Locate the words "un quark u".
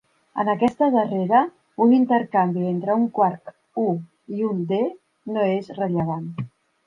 3.01-3.85